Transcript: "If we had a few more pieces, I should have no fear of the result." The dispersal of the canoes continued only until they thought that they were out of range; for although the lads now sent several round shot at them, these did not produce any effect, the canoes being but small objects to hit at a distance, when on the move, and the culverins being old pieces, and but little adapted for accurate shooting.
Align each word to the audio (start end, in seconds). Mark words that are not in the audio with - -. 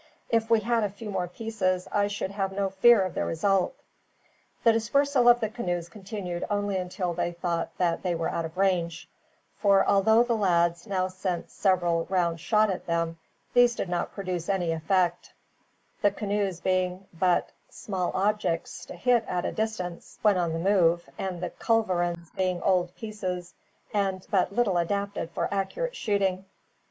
"If 0.29 0.49
we 0.49 0.61
had 0.61 0.83
a 0.83 0.89
few 0.89 1.11
more 1.11 1.27
pieces, 1.27 1.87
I 1.91 2.07
should 2.07 2.31
have 2.31 2.51
no 2.51 2.71
fear 2.71 3.03
of 3.03 3.13
the 3.13 3.23
result." 3.23 3.75
The 4.63 4.73
dispersal 4.73 5.29
of 5.29 5.41
the 5.41 5.49
canoes 5.49 5.89
continued 5.89 6.43
only 6.49 6.77
until 6.77 7.13
they 7.13 7.33
thought 7.33 7.69
that 7.77 8.01
they 8.01 8.15
were 8.15 8.27
out 8.31 8.43
of 8.43 8.57
range; 8.57 9.07
for 9.59 9.87
although 9.87 10.23
the 10.23 10.33
lads 10.35 10.87
now 10.87 11.07
sent 11.07 11.51
several 11.51 12.05
round 12.05 12.39
shot 12.39 12.71
at 12.71 12.87
them, 12.87 13.19
these 13.53 13.75
did 13.75 13.89
not 13.89 14.11
produce 14.13 14.49
any 14.49 14.71
effect, 14.71 15.33
the 16.01 16.09
canoes 16.09 16.59
being 16.61 17.05
but 17.13 17.51
small 17.69 18.11
objects 18.15 18.87
to 18.87 18.95
hit 18.95 19.23
at 19.27 19.45
a 19.45 19.51
distance, 19.51 20.17
when 20.23 20.35
on 20.35 20.53
the 20.53 20.57
move, 20.57 21.07
and 21.19 21.43
the 21.43 21.51
culverins 21.51 22.31
being 22.35 22.59
old 22.63 22.95
pieces, 22.95 23.53
and 23.93 24.25
but 24.31 24.51
little 24.51 24.79
adapted 24.79 25.29
for 25.29 25.47
accurate 25.53 25.95
shooting. 25.95 26.43